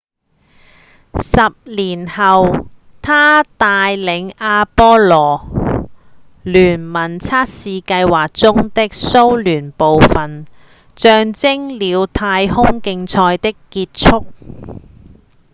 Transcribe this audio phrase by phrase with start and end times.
[1.13, 2.65] 10年後
[3.03, 5.45] 他帶領阿波羅-
[6.41, 10.47] 聯盟測試計劃中的蘇聯部份
[10.95, 14.25] 象徵了太空競賽的結束